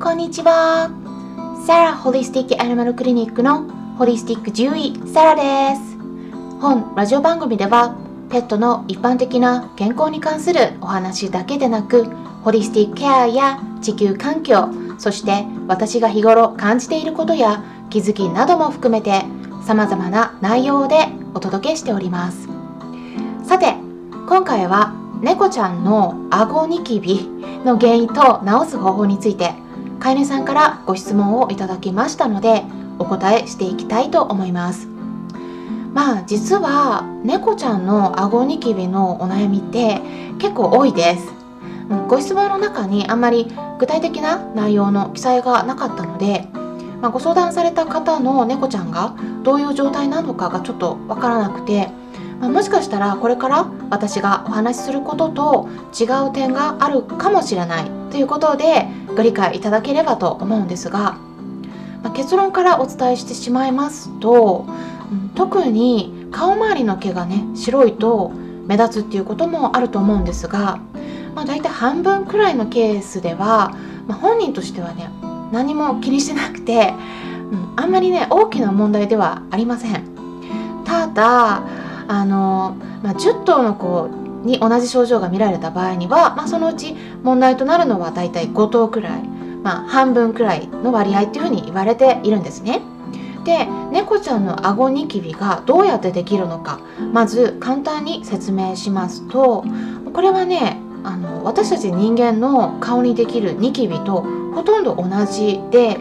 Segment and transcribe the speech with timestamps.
[0.00, 0.90] こんにちは。
[1.66, 3.64] サラホリスティックアニマルクリニックの
[3.98, 5.98] ホリスティック獣医サラです。
[6.60, 7.96] 本ラジオ番組では
[8.30, 12.04] ペットの一般的な健康に関するお話だけでなく
[12.44, 19.24] ホリスティックケアや地球環境そして私が日頃感じていることや気づきなども含めて
[19.66, 22.48] 様々な内容でお届けしております。
[23.42, 23.74] さて
[24.28, 27.28] 今回は猫ちゃんの顎ニキビ
[27.64, 29.54] の原因と治す方法について
[30.00, 32.62] 飼い主さんからご質問をいただきましたので
[32.98, 34.88] お答えしていきたいと思います。
[35.92, 40.00] まあ実は猫ちゃんの顎ニキビのお悩みって
[40.38, 41.32] 結構多いです。
[42.06, 46.46] ご質問の中にあんまり具体的な内容の記載がなかったので、
[47.00, 51.88] まあ、ご相談された方の猫ちゃんがどういう状態なのかがちょっとわからなくて
[52.40, 61.18] まあ、もしかしたらこれから私がお話しすることと違う点があるかもしれないということでご理解いただければと思うんですが、
[62.02, 64.66] まあ、結論からお伝えしてしまいますと、
[65.12, 68.30] ん、特に顔周りの毛がね白いと
[68.66, 70.78] 目立つっていうこともあると思うんですが、
[71.34, 73.74] まあ、大体半分くらいのケースでは、
[74.06, 75.10] まあ、本人としてはね
[75.50, 76.92] 何も気にしてなくて、
[77.50, 80.04] うん、あんまりね大きな問題ではありません。
[80.84, 81.62] ただ
[82.08, 84.08] あの、まあ、10頭の子
[84.44, 89.22] に同じ症状が見られた場合には、まあ、そのうち問題となるのはだいたい5頭くらい、
[89.62, 92.80] まあ、半分くらいの割合っていうふうに言われているんですね。
[93.44, 96.80] で猫ちゃんの顎ニキビがどうやってできるのか
[97.14, 99.64] まず簡単に説明しますと
[100.12, 105.96] これはねあの私たち人間の顔にできるニキビとほとんど同じで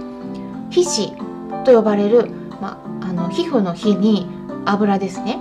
[0.71, 4.27] 皮脂と呼ばれる、まあの皮膚の皮に
[4.65, 5.39] 油ですね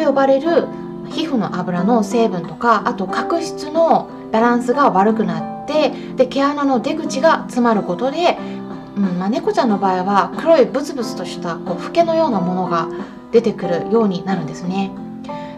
[0.00, 0.66] と呼ばれる
[1.10, 8.38] 皮膚の油の成分とかあと角質のバランスが悪くなってで毛穴の出口が詰まることで、
[8.96, 12.88] うんまあ、猫ちゃんの場合は黒いブツブツとしたこうフケのようなものが
[13.32, 14.90] 出てくるようになるんですね。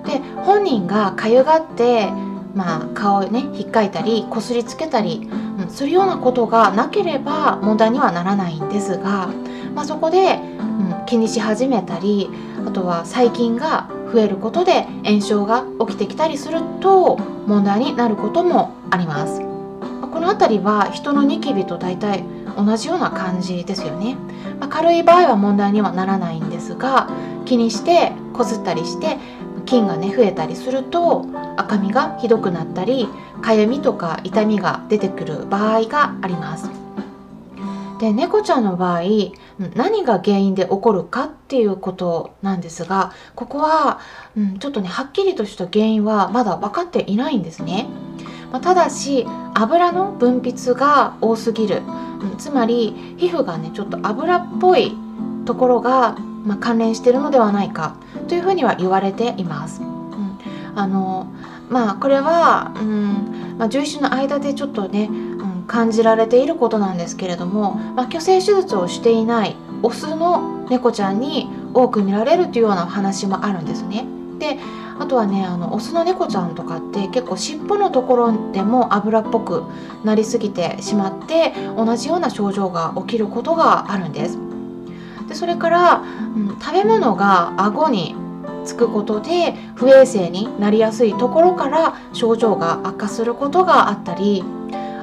[0.05, 2.11] で本人がかゆがって、
[2.55, 9.29] まあ、顔をねひっかいたりこすりつけたり、うん、するようなことがなければ問題にはならないんですが、
[9.75, 12.29] まあ、そこで、うん、気にし始めたり
[12.67, 19.41] あとは細菌が増えることで炎症が起きてきたりすると問題になることもあります。
[20.13, 22.23] この辺りは人のニキビと大体
[22.57, 24.15] 同じような感じですよね、
[24.61, 27.09] まあ、軽い場合は問題にはならないんですが
[27.47, 29.17] 気にしてこすったりして
[29.65, 33.09] 菌がね増えたりすると赤みがひどくなったり
[33.41, 36.82] かゆみとか痛みが出てくる場合があります。
[38.03, 39.03] で猫ちゃんの場合
[39.77, 44.01] 何が原因で起こるかっていうことなんですがここは、
[44.37, 47.87] うん、ちょっとねはっきりとした原因はまだ分かっていないんですね。
[48.51, 49.25] まあ、ただし
[49.55, 51.83] 油の分泌が多すぎる、
[52.23, 54.97] うん、つまり皮膚がねちょっと油っぽい
[55.45, 57.95] ところが、まあ、関連してるのではないか
[58.27, 59.81] というふうには言われています。
[59.81, 60.39] うん、
[60.75, 61.33] あの
[61.71, 65.09] まあこれは、うんまあ、獣医師の間でちょっとね
[65.67, 74.07] 感じられていることなんですけれども、まあ、虚勢手術をしていないオスの猫ちゃんに多く見られるというような話もあるんですね。
[74.39, 74.59] で
[74.99, 79.65] あとはねあのオスの猫ちゃんとかって結構尻尾のところでも油っぽく
[80.05, 84.39] なりすぎてしまって同じような症状が起きることがあるんです。
[85.29, 86.03] でそれから、
[86.37, 88.15] うん、食べ物が顎に
[88.65, 94.45] つくことで不衛生になりやすいところから症状が悪化することがあったり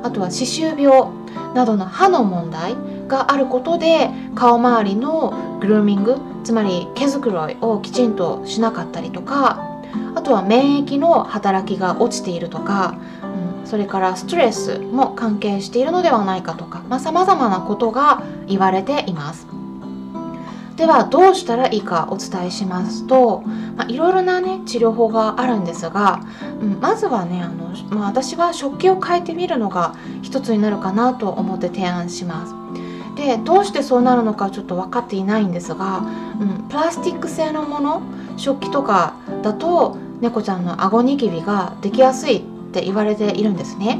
[0.03, 1.09] あとは歯周病
[1.53, 2.75] などの歯の問題
[3.07, 9.69] があることで顔周りのグルーミングつまり毛づくろいをきちんとしなかったりとか
[10.15, 12.97] あとは免疫の働きが落ちているとか、
[13.61, 19.48] うん、それからストレスも関係しているのではないかとかさまざ、まなことが言われています。
[20.79, 23.41] ではどうしたらいいかお伝えしますと、
[23.75, 26.21] まあ、いろいろなね治療法があるんですが、
[26.61, 32.55] うん、まずはねあの、まあ、私は食器を変えてみるのが一つになるかなと思って提案します。
[33.17, 35.97] でどうしてそうなるのかちょっと分かっていないんですが、
[36.39, 38.01] うん、プラスチック製のもの
[38.37, 43.99] 食器とかだと猫ちゃんの顎ニキビができやすいって言われているんですね。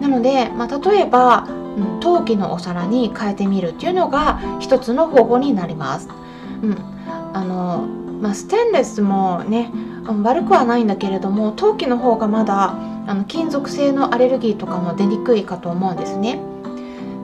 [0.00, 1.46] なので、まあ、例えば
[1.78, 6.08] うん、陶器のお皿に変えてみるっていうのが一つの方法になります。
[6.62, 6.76] うん
[7.32, 7.86] あの
[8.20, 9.70] まあ、ステンレスもね
[10.22, 12.74] 悪くはないんだけれども陶器の方がまだ
[13.06, 16.40] あの金属製のアレルギーとかも出にくいかと思うんですね。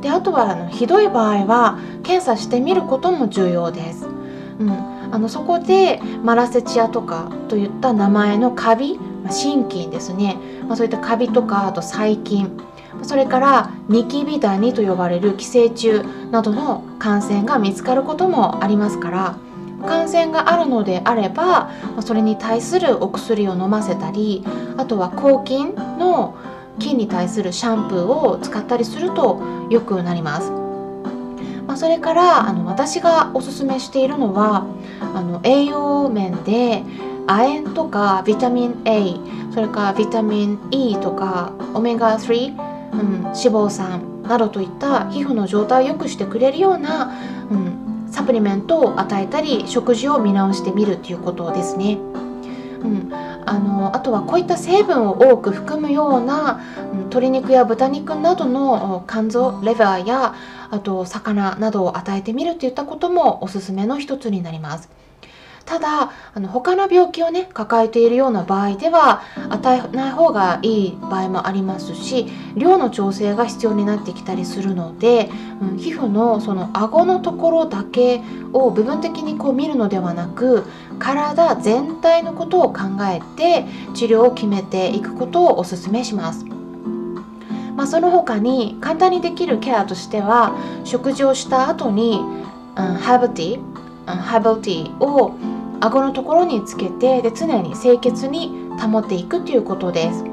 [0.02, 4.06] であとはあのひどい場合は検査してみることも重要です。
[4.58, 4.70] うん、
[5.10, 10.36] あのそこでマラセチアとかといった名前のカビまあ、心筋ですね、
[10.68, 12.60] まあ、そういったカビとかあと細菌
[13.02, 19.38] それからニキビダニと呼ばれる寄生虫などの感染が見つかることもありますから
[19.86, 24.44] 感染があるのであればそれに対するお薬を飲ませたり
[24.76, 26.36] あとは抗菌の
[26.78, 30.50] 菌に対するシャンプーを使ったりすると良くなります。
[31.66, 34.66] まあ、それからあの私がおすすめしているのは
[35.14, 36.82] あの栄養面で
[37.26, 39.16] 亜鉛とかビタミン A
[39.52, 47.12] それからビタミン E とかオメガ3、うん、脂肪酸などといった皮膚の状態を良くしてくれるような、
[47.50, 51.98] うん、サプリメントを与えたり食事を見直してみるということですね。
[52.84, 53.10] うん、
[53.46, 56.60] あのあとはこういった成分を多く含むような、
[56.92, 60.34] うん、鶏肉や豚肉などの肝臓レバーや
[60.70, 64.90] あと魚などを与えてみるといったこともおすすめの一つになります。
[65.66, 75.30] ただあの他の病気をね抱えているような場合では与えない方がいい場合もありますし量の調整が必要になってきたりするので、
[75.60, 78.20] うん、皮膚のその顎のところだけ
[78.52, 80.64] を部分的にこう見るのではなく
[80.98, 83.64] 体全体のことを考えて
[83.94, 86.44] 治療を決めていくことをお勧めします。
[87.76, 93.73] まあ、その他に簡単にできるケアとしては食事をした後に、うん、ハーブティー、
[94.06, 95.36] ハーブティーを
[95.80, 100.24] 顎のところにつけてで常に清潔に保っていくということです。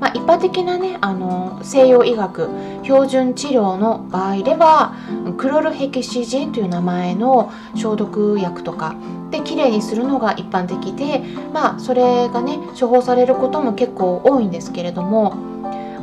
[0.00, 2.48] まあ、一般的なねあの西洋医学
[2.84, 4.94] 標準治療の場合では
[5.38, 8.94] クロルヘキシジンという名前の消毒薬とか
[9.30, 11.22] できれいにするのが一般的で
[11.52, 15.34] まあそれがね処方されることも結構多いんですけれども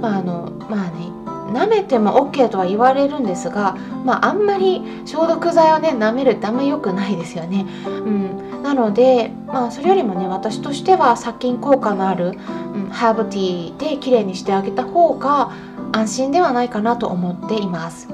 [0.02, 1.25] まああのまあね
[1.56, 7.66] 舐めても OK とは言われるんですが、まあ、あんまり消毒剤をね舐めるってあんまり良くないですよね。
[7.86, 12.34] うん、なので、まあ、それよりもね私としては殺菌効果のある、
[12.74, 15.54] うん、ハーブティーで綺麗にしてあげた方が
[15.94, 18.10] 安心ではないかなと思っています。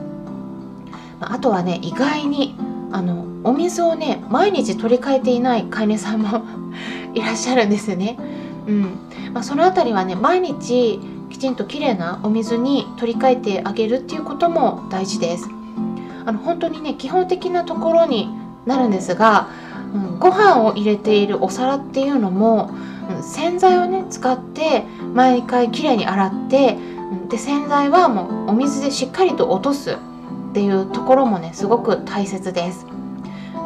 [1.20, 2.56] あとはね意外に
[2.92, 6.44] あのお水をね毎日取り替えていない飼い主さんも
[7.14, 8.18] いらっしゃるんですね。
[8.68, 9.00] うん
[9.34, 11.00] まあ、その辺りはね毎日
[11.42, 15.50] ちんときれいなお水に取り替えてあげるっていうことも大事です。
[16.24, 18.30] あの本当にね基本的なところに
[18.68, 19.50] なるんですが、
[19.92, 22.70] うん、ご飯を入れているお皿っていうのも、
[23.10, 24.84] うん、洗剤をね使って
[25.16, 26.78] 毎回きれいに洗って、
[27.12, 32.86] うん、で洗剤はもうお水でしっかりと落とすっていうところもねすごく大切です。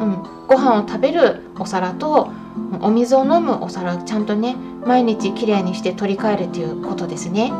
[0.00, 2.30] うん、ご飯を食べるお皿と
[2.80, 4.56] お水を飲むお皿ちゃんとね
[4.86, 7.52] 毎日きれいにして取り替えるということですね。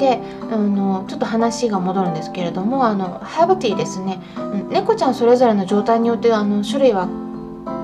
[0.00, 0.18] で
[0.50, 4.20] あのちょっと話が戻るんですけれどもあのハーブティーですね。
[4.36, 7.08] うん猫ちゃんそれぞれの状態によってあの種類は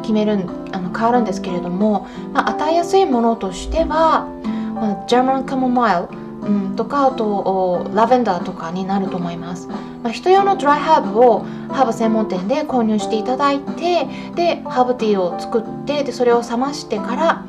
[0.03, 0.39] 決める
[0.73, 4.27] あの変わるんですけれども、まあ、与えやすいものとしては、
[4.75, 11.41] まあ、ジャーマンカモマイルうん、とかあとラベンダーとかになると思います、まあ、人用のドライハーブを
[11.71, 17.45] ハーブ専門店で購入していただいてでハーブティーを作ってでそれを冷ましてから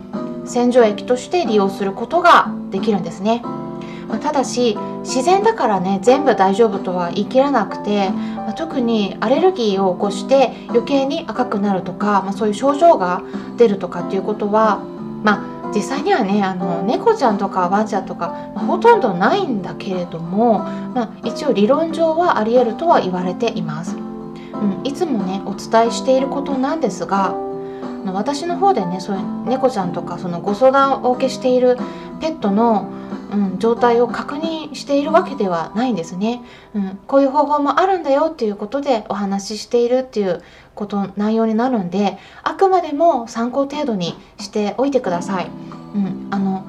[0.47, 3.43] 洗浄液として利用することができるんですね、
[4.07, 13.21] まあ、ただし自然だからね全部大丈夫とは言い切らなくて、まあ、特にアレルギーを起こして余計に赤くなるとか、まそういう症状が
[13.57, 14.79] 出るとかっていうことは
[15.23, 27.35] まあ実際にはねあの猫ちゃんとかワンちゃんとか、まあ、ほとんどないんだけれども、まあ、一応理論上はありえるとは言われています、うん、いつもねお伝えしていることなんですが
[28.13, 31.77] 私の方でねそういう猫ちゃんとかそのご相談をお受けしている
[32.21, 32.89] ペットの
[33.31, 36.41] うん、状態を確認しているわけではないんですね、
[36.73, 40.41] うん、こういう方法もあるんだよっていうことでお話ししているっていう
[40.75, 45.47] こと内容になるんであくまでも参考程度にしておいてください、
[45.95, 46.65] うん、あの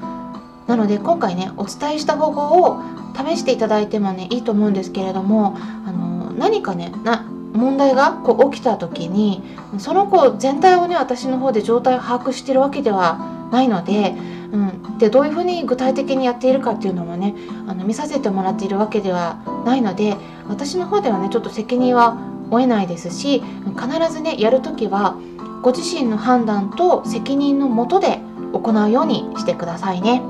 [0.67, 2.83] なので今回ねお伝えした方法を
[3.17, 9.43] 試していただいてもねいいと思うんですけれどもあの何かねな問題がこう起きた時に
[9.79, 14.15] その子全体をね私の方で状態を把握してるわけではないので
[14.53, 17.35] うん、でどういうふうに具体的にやっているかっていうのもね
[17.67, 20.17] あの見させてもらっているわけではないので
[20.49, 22.17] 私の方ではねちょっと責任は
[22.51, 23.43] 負えないですし
[23.77, 25.19] 必ずねやる時は
[25.63, 28.21] ご自身の判断と責任のもとで
[28.53, 30.23] 行うようにしてくださいね。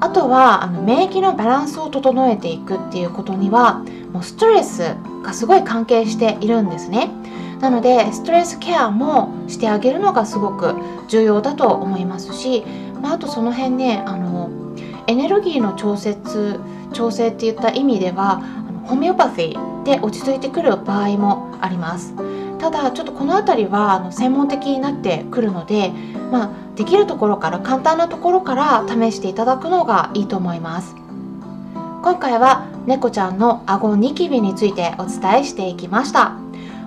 [0.00, 7.08] あとはあの免疫のバランスを整えていくっていうことにはもうストレスがすごい関係しているんですね。
[7.62, 10.74] なのでストレスケアもしてあげるのがすごく
[11.06, 12.64] 重要だと思いますし、
[13.00, 14.50] まあ、あとその辺ねあの
[15.06, 16.58] エネルギーの調節
[16.92, 18.42] 調整っていった意味では
[18.84, 22.14] ホメオパシーで落ち着いてくる場合もあります。
[22.58, 25.90] ただちょっとこの辺りはあの専門的になってくるので、
[26.30, 30.94] まあ、できるところから簡単なところから試していただくのがいいと思います。
[32.02, 36.41] 今回は猫ちゃんの顎ニキビについてお伝えしていきました。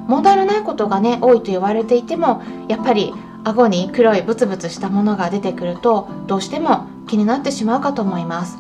[0.08, 8.58] 問題のないことがね多いと言われていてもやっぱり顎に黒いブツブツしたものが出てくるとどうしても気になってしまうかと思います、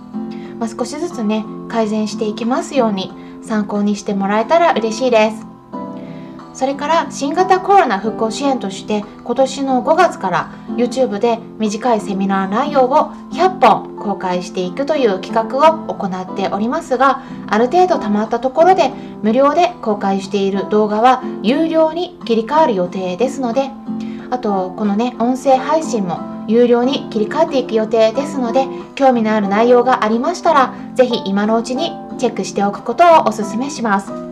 [0.59, 3.11] まあ、少しずつね改善していきますように
[3.43, 5.55] 参考にしてもらえたら嬉しいです。
[6.55, 18.91] それから新型コロナ復興支援として今年の5月から YouTube で短いセミナー内容を100本公開していくという企画を行っておりますがある程度たまったところで
[19.24, 23.71] 無料で公開している動画は有料に切り替わる予定ですので
[24.29, 34.25] あとこのね音声配信も有料に切り替えていく予定ですので興味のある内容がありましたら是非今のうちにチェックしておくことをお勧めします。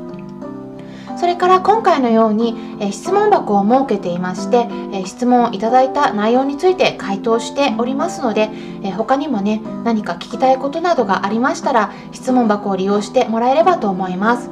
[1.23, 8.49] それから今回のように、え質問箱を設けていまして、え質問をいただいた内容について回答しておりますので、
[8.83, 14.49] え他にもね何か聞きたいことなどがありましたら質問箱を利用してもらえればと思います。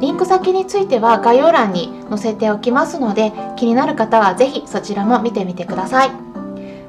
[0.00, 6.12] リンク先については概要欄に載せておきますので気になる方は是非そちらも見てみてください。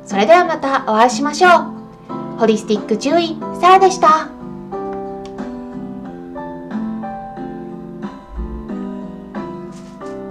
[0.05, 2.37] それではまたお会いしましょう。
[2.37, 4.36] ホリスティック獣医サラでした。